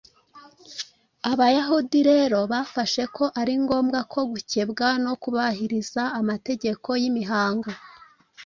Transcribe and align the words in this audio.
Abayahudi 1.31 1.99
rero 2.09 2.39
bafashe 2.51 3.03
ko 3.15 3.23
ari 3.41 3.53
ngombwa 3.63 3.99
ko 4.11 4.19
gukebwa 4.31 4.87
no 5.03 5.13
kubahiriza 5.21 6.01
amategeko 6.19 6.87
y’imihango 7.01 7.71